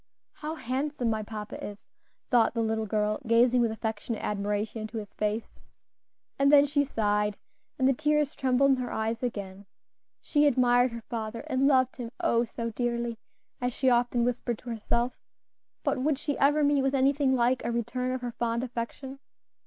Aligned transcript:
"How 0.33 0.55
handsome 0.55 1.11
my 1.11 1.21
papa 1.21 1.63
is!" 1.63 1.77
thought 2.31 2.55
the 2.55 2.63
little 2.63 2.87
girl, 2.87 3.19
gazing 3.27 3.61
with 3.61 3.69
affectionate 3.69 4.23
admiration 4.23 4.81
into 4.81 4.97
his 4.97 5.13
face. 5.13 5.59
And 6.39 6.51
then 6.51 6.65
she 6.65 6.83
sighed, 6.83 7.37
and 7.77 7.99
tears 7.99 8.33
trembled 8.33 8.71
in 8.71 8.77
her 8.77 8.91
eyes 8.91 9.21
again. 9.21 9.67
She 10.19 10.47
admired 10.47 10.91
her 10.91 11.03
father, 11.07 11.41
and 11.41 11.67
loved 11.67 11.97
him, 11.97 12.09
"oh! 12.19 12.43
so 12.45 12.71
dearly," 12.71 13.19
as 13.61 13.73
she 13.73 13.91
often 13.91 14.23
whispered 14.23 14.57
to 14.57 14.71
herself; 14.71 15.19
but 15.83 15.99
would 15.99 16.17
she 16.17 16.35
ever 16.39 16.63
meet 16.63 16.81
with 16.81 16.95
anything 16.95 17.35
like 17.35 17.63
a 17.63 17.71
return 17.71 18.11
of 18.11 18.21
her 18.21 18.31
fond 18.31 18.63
affection? 18.63 19.19